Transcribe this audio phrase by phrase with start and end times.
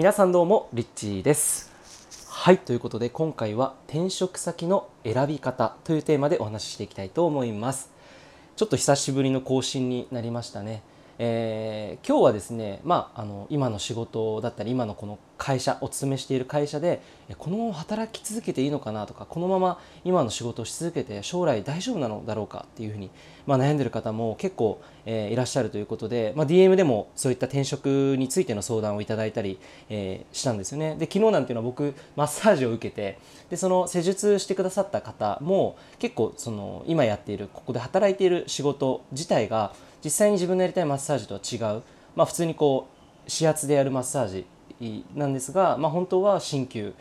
[0.00, 1.70] 皆さんどうもリッチーです。
[2.26, 7.90] はいということで今回は転職先の選び方というテーマでお話ししていきたいと思います。
[8.56, 10.82] ちょっと久しぶりの更新になりましたね。
[11.22, 17.02] えー、今日はですね、まあ、あの今の仕事だったり今のこの会社お勤めしている会社で
[17.36, 23.10] このまま働き続けていいのかなとかこのまま今の仕事をし続けて将来大丈夫なのだろうかっていうふうに、
[23.46, 29.58] まあ、悩んでる方も結構、えー、いらっしゃるということで、まあ、DM でもそういった転職についての相談をいただいたり、
[29.90, 30.96] えー、したんですよね。
[30.98, 33.18] で昨日なんていうのは僕マッサージを受けて
[33.50, 41.82] でその施術してくださった方も結構その今やっているここで働いている仕事自体が実際に自分のやりたいマッサージとは違う、
[42.16, 42.88] まあ、普通にこ
[43.26, 44.46] う指圧でやるマッサージ
[45.14, 46.94] なんですが、まあ、本当は鍼灸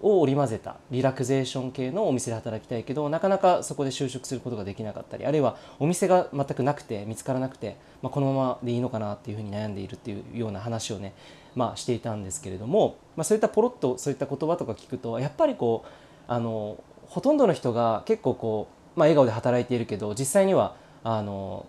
[0.00, 11.14] を織り交ぜたリラクゼーション系のお店で働きたいけどなかなかそこで就職することができなかったりあるいはお店が全くなくて見つからなくて、まあ、このままでいいのかなっていうふうに悩んでいるっていうような話をね、
[11.54, 15.88] まあ、していたんですけれども、まあ、そういったポロッとそういった言葉とか聞くとやっぱりこう
[16.26, 21.66] あのほとんどの人が結構こう、まあ、笑顔で働いているけど実際にはあの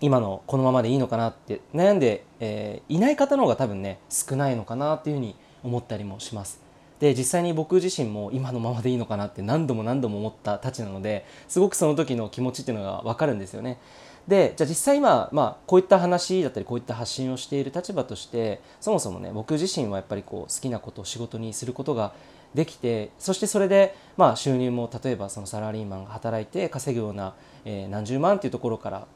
[0.00, 6.60] 今のこのままでいいのかなって悩んで、えー、いない方の方が多分ね少ないのかなっていうふうに思ったりもします。
[7.00, 13.78] で実際に僕自身も今のままでいいのかなって何度も何度も思ったたちなのですごくその時の気持ちっていうのが分かるんですよね。
[14.26, 22.12] でじゃあ実際今、まあ、こういった話だったりこういった発信をしている立場としてそもそもね僕自身はやっぱりこう好きなことを仕事にすることが
[22.52, 29.06] できてそしてそれで、まあ、収入も例えばそのサラリーマンが働いて稼ぐような、えー、何十万っていうところから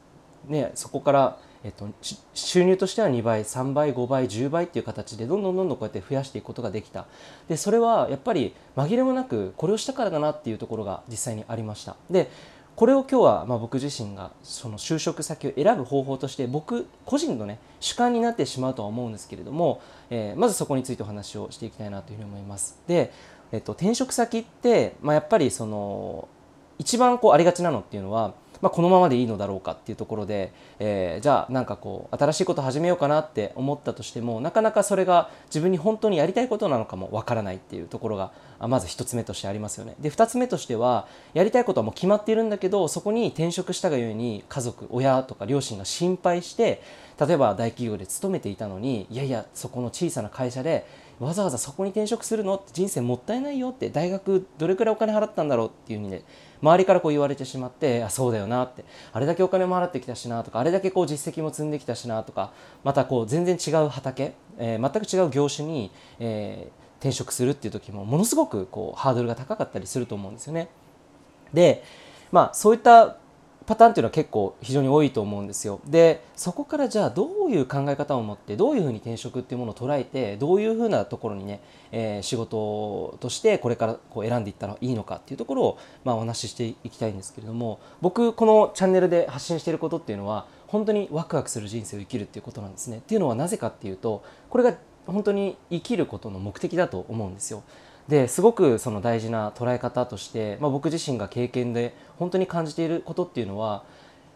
[0.47, 1.87] ね、そこから、えっと、
[2.33, 7.05] 収入としては2倍3倍5倍10倍っていう形でどんどんどんどんこうやって増やしていくことができた。
[7.47, 11.95] でそれはやっぱり紛れもなくこれをしたからだなっていうところが実際にありました。
[12.09, 12.29] で
[12.75, 22.79] これを今日はまあ僕自身がその就職先を選ぶ方法として僕個人のね主観になってしまうとは思うんですけれども、えー、まずそこについてお話をしていきたいなというふうに思います。
[22.87, 23.11] で、
[23.51, 26.27] えっと、転職先って、まあ、やっぱりその
[26.79, 39.95] 一番こうありがちなのっていうのはまあ、このままでいいのだろうかっていうところで、えー、じゃあなんかこう新しいこと始めようかなって思ったとしてもなかなかそれが自分に本当にやりたいことなのかもわからないっていうところがまず1つ目としてありますよね。
[39.99, 46.81] で2つ目としてはやりたいことはもう決まっているんだけどそこに転職したがゆえに家族親とか両親が心配して
[47.19, 50.85] 例えば大企業で勤めていたのにいやいやそこの小さな会社で
[51.21, 52.55] わざわざそこに転職するの？
[52.55, 53.91] って人生もったいないよって。
[53.91, 56.23] 大学どれくらいお金払ったんだろうっていうふうにね
[56.61, 58.83] 周りからこう言われてしまってあそうだよなって。
[59.13, 62.51] あれだけお金も払ってきたしなとかあれだけこう実績も積んできたしなとか
[62.83, 70.69] またこう全然違う畑、えー、全く違う業種に、えー、転職するっていう時もものすごくこうハードルが高かったりすると思うんですよね。
[71.53, 71.83] で
[72.31, 73.17] まあそういった
[73.65, 75.81] パターンっていうのは結構非常に多いと思うんですよ。
[75.85, 81.61] でそこからじゃあどういう考え方を持ってどういうふうに転職っていうものを捉えてどういうふうなところにね、
[81.91, 92.97] えー、仕事としてこれからこう選んでいったらいいのかっていうところを、まあ、お話ししていきたいんですけれども僕このチャンネルで発信していることっていうのは本当にワクワクする人生を生きるっていうことなんですね。
[92.97, 94.73] っていうのはなぜかっていうとこれが
[95.05, 97.63] 本当に生きることの目的だと思うんですよ。
[98.11, 103.85] ですごくその大事な捉え方として、まあ、僕自身が経験で本当に感じていることっていうのは、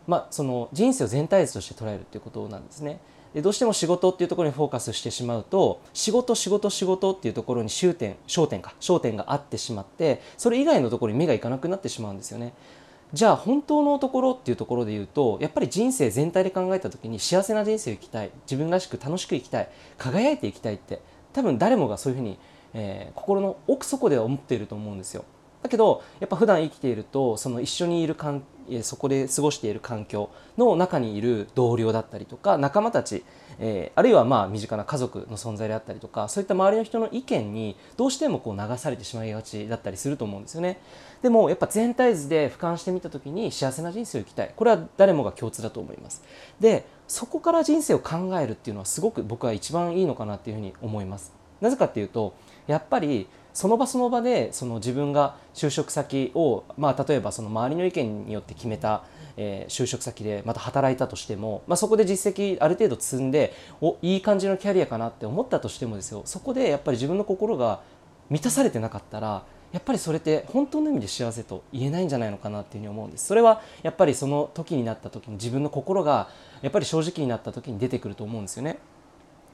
[0.08, 3.02] まあ、その人生を全体図として捉えるっていうことなんですね。
[3.34, 12.54] でどうしても仕事っていうところにフォーカスしてしまうと仕事仕事仕事っていうところに終点焦点か焦点があってしまってそれ以外のところに目がいかなくなってしまうんですよね。
[13.12, 21.02] じゃあ本当のところっていうところで言うとやっぱり人生全体で考えた時に幸せな人生を生きたい自分らしく楽しく生きたい輝いていきたいって
[21.34, 22.40] 多分誰もがそういうふうに
[22.76, 25.26] えー、心の奥底では思っていると思うんですよ。
[25.64, 28.44] だけどやっぱ普段生きているとその一緒にいるかん
[28.84, 33.24] そこで過ごしている環境の中にいる同僚だったりとか仲間たち、
[33.58, 40.80] えー、あるいはまあ身近な家族の存在であったりとかそういった周りの人の意見にどうしてもこう流されてしまいがちだったりすると思うんですよね。
[41.24, 46.24] でもやっぱ全体図で俯瞰してみた時に幸せな人生を生きたいこれは誰もが共通だと思います。
[46.60, 51.34] でそこから人生を考えるっていうのはすごく僕は一番いいのかなっていうふうに思います。
[51.62, 52.34] なぜかっていうと
[52.68, 59.06] やっぱりその場その場でその自分が就職先を、まあ、例えばその周りの意見によって決めた、
[59.38, 66.24] えー、就職先でまた働いたとしても、まあ、そこで実績ある程度積んでおいい感じのキャリアかなって思ったとしてもですよ。
[66.26, 67.82] そこでやっぱり自分の心が
[68.30, 73.26] 満たされてなかったらやっぱりそれって本当の意味で幸せと言えないんじゃないのかなっていうふうに思うんです。
[73.26, 76.30] それはやっぱりその時になった時に自分の心が
[76.62, 78.80] やっぱり正直になった時に出てくると思うんですよね。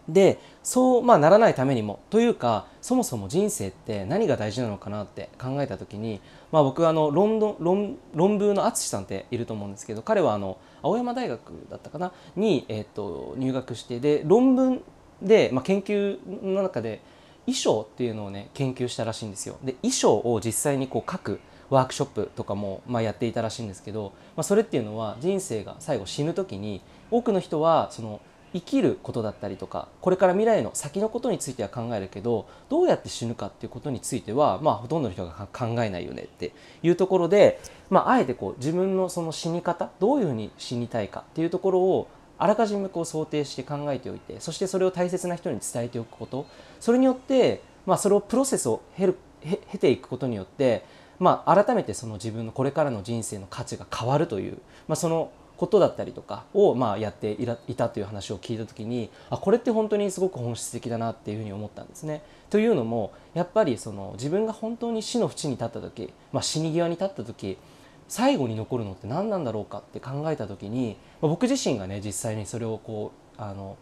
[0.10, 2.00] でそうまあならないためにも。
[2.10, 6.20] というかそもそも人生って何が大事なのかなって考えた時に、
[6.52, 12.12] まあ、僕はあのロンドン論論文の淳さんっていると思うんですけど彼はあの青山大学だったかな？
[12.36, 14.82] に、えー、と入学してで論文
[15.22, 17.02] で、まあ、研究の中で
[17.46, 19.58] 衣装っていうのをね研究したらしいんですよ。
[19.64, 21.40] で衣装を実際にこう書く
[21.70, 26.82] ワークショップとかも、まあ、やっていたらしいんですけど、まあ、それっていうのは人生が最後死ぬ時に
[27.12, 28.20] 多くの人はその
[28.54, 36.54] 生きることだったりとかこれから未来の先のことについては考えるけどどうやって死ぬかっていうことについては、まあ、ほとんどの人が考えないよねって
[36.84, 37.60] いうところで、
[37.90, 42.08] まあ、あえてこう自分のその死に方どういうふうに死にたいかっていうところを
[42.38, 46.48] あらかじめこう想定して考えておいてそしてそれを大切な人に伝えておくこと
[46.80, 50.84] それによって、まあ、それをプロセスを経る経ていくことによって
[51.22, 54.58] まあ、改めてその自分のこれからの人生の価値が変わるという、
[54.88, 55.32] まあ、その
[55.62, 57.38] ことだったりとかをまあやって
[57.68, 62.24] いたという話を聞いた時にあこれって本当にすごく本質的だなっていうふうに思ったんですね。
[62.50, 67.60] というのもやっぱりその自分が本当に死の淵に立った時、まあ、死に際に立った時
[68.08, 73.78] 最後に残るのって何なんだろうかって考えた時に、まあ、僕自身がね実際にそれをこうあの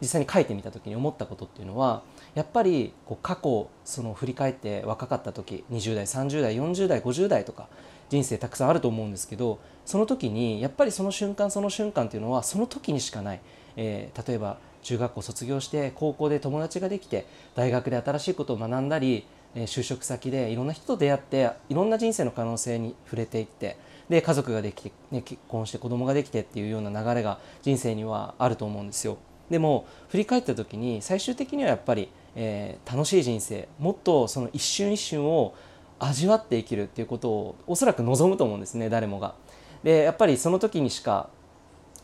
[0.00, 2.02] 実際に書いてみた時に思ったことっていうのは
[2.34, 7.68] やっぱりこう過去その振り返って若かった時20代30代40代50代とか
[8.10, 13.40] 人生たくさんあると思うんですけどその時にやっぱりその瞬間その瞬間っていうのはその時にしかない、
[13.76, 23.76] えー、例えば中学校卒業して高校で友達ができて大学で新しいことを学んだり就職先でいろんな人と出会っていろんな人生の可能性に触れていって
[24.08, 29.16] で家族ができて、ね、結婚して子供ができてっていうような流れが人生にはあると思うんですよ。
[29.50, 35.54] でも振り返った時に最終的にはやっぱり、えー、楽しい人生もっとその一瞬一瞬を
[35.98, 39.34] 味わって生きるっていうことをおそらく望むと思うんですね誰もが。
[39.82, 41.28] でやっぱりその時にしか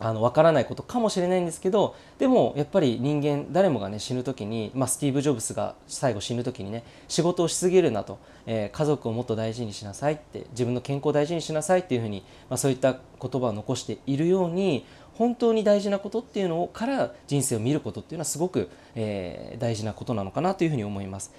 [0.00, 21.34] あの分からないことかもしれないんですけどでもやっぱり人間誰もがね死ぬ時に、まあ、スティーブ・ジョブスが最後死ぬ時にね仕事をしすぎるなと、えー、家族をもっと大事にしなさいって自分の健康を大事にしなさいっていうふうに、まあ、そういった言葉を残しているように本当に大事なことっていうのから人生を見ることっていうのはすごく、えー、大事なことなのかなというふうに思います。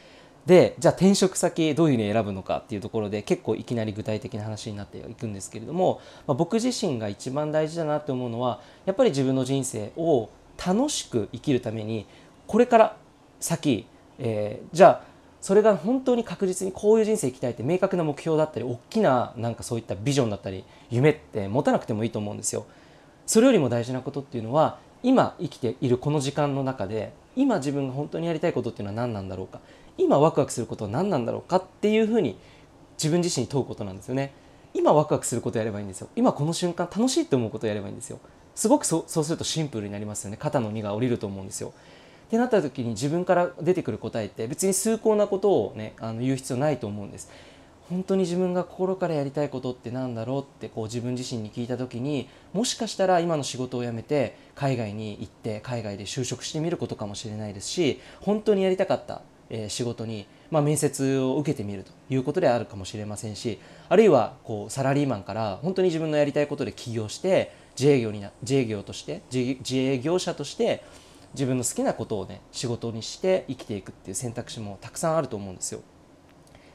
[0.45, 10.29] でじゃあ転職先どういうふうに選ぶのかっていうところで結構いきなり具体的な話になっていくんですけれども、まあ、僕自身が一番大事だなって思うのはやっぱり自分の人生を
[10.65, 12.07] 楽しく生きるために
[12.47, 12.97] これから
[13.39, 13.85] 先、
[14.19, 15.11] えー、じゃあ
[15.41, 22.65] それが本当に確実にこういう人生生きたいって明確な目標だったり大きななんかそういったビジョンだったり夢って持たなくてもいいと思うんですよ。
[23.25, 29.61] それよりも大事なことっていうのは今生きているこの時間の中で今自分が本当にやりたいことっていうのは何なんだろうか
[30.01, 32.37] 今ワクワクすることは何なんだろうかっていうふうに
[32.97, 34.33] 自分自身に問うことなんですよね。
[34.73, 36.09] 今ワクワクすることやればいいんですよ。
[36.15, 38.19] 今この瞬間楽しいって思うことをやればいいんですよ。
[38.55, 40.37] すごくそそうするとシンプルになりますよね。
[40.37, 41.73] 肩の荷が下りると思うんですよ。
[42.27, 47.29] ってなった時に自分から出てくる答えって別に崇高なことをねあの言う必要ないと思うんです。
[47.89, 59.21] 本当に自分が心からやりたいことって何だろうってこう自分自身に聞いた時にもしかしたら今の仕事を辞めて海外に行って海外で就職してみることかもしれないですし本当にやりたかった。
[59.53, 63.59] え仕事に、まあ、面接を受けてみるということであるかもしれませんし
[63.89, 70.83] あるいはこうサラリーマンから本当に自分のやりたいことで起業して自営業にな自営業として自営業者として
[71.33, 75.81] 自分の好きなことをね仕事にして生きていくっていう選択肢もたくさんあると思うんですよ。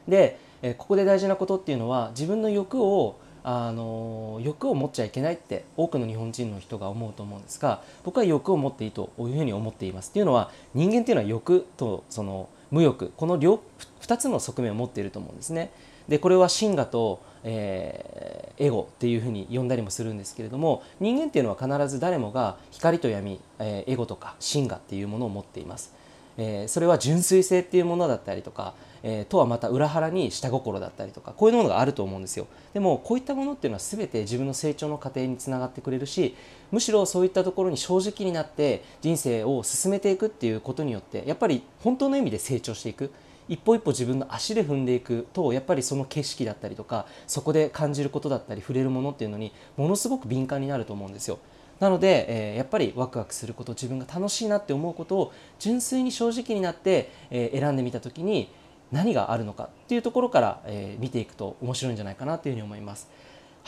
[0.07, 10.11] でえここで大事なことっていうのは自分の欲をあの欲を持っちゃいけないって多くの日本人の人が思うと思うんですが僕は欲を持っていいというふうに思っています。
[10.11, 13.61] っていうのは人間っていうのは欲とその無欲この両
[14.01, 15.71] 2つの側面を持っていると思うんですね。
[16.09, 25.93] でこれは真我と、えー、エゴっていうふうに呼んだりもするんですけれども人間っていうのは必ず誰もが光と闇、えー、エゴとか真我っていうものを持っています。
[26.39, 36.35] えー、それは純粋性っていうものだったりとか、えー、とはまた裏腹に下心だったりとかこういうものがあると思うんですよでもこういったものっていうのは全て自分の成長の過程につながってくれるし
[36.71, 43.11] むしろそういったところに正直になって人生を進めていくっていうことによってやっぱり本当の意味で成長していく
[43.49, 51.39] 一歩一歩自分の足で踏んでいくとやっぱりその景色だったりとかそこで感じることだったり触れるものっていうのにものすごく敏感になると思うんですよ。
[51.81, 58.51] なので、えー、やっぱりワクワクすること自分が楽しいなって思うことを純粋に正直になって、えー、選んでみた時に
[58.93, 63.09] 何があるのかっていうところから、えー、見ていくと面白いんじゃないかなというふうに思います。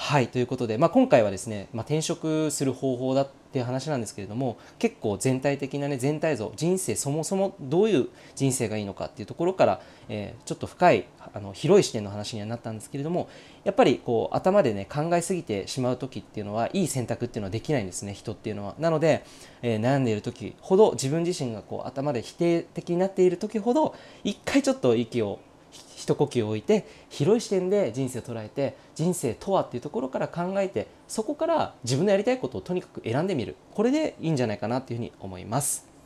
[0.00, 13.28] はいということで、まあ、今回はですね、まあ、転職する方法だっていう話なんですけれども結構全体的なね全体像人生そもそもどういう人生がいいのかっていうところから、えー、ちょっと深いあの広い視点の話にはなったんですけれども
[13.64, 18.76] やっぱりこう頭でね考えすぎてしまう時っていうのはいい選択っていうのはできないんですね人っていうのは。
[18.78, 19.24] なので、
[19.62, 25.40] えー、悩んでいる時ほど自分自身がこう頭で否定的になっている時ほど一回ちょっと息を
[26.08, 35.97] 一呼吸置いて広い視点で人生を捉えて人生とはっていうところから考えてそこから自分のやりたいことをとにかく選んでみるこれでいいんじゃないかなっていうふうに思います。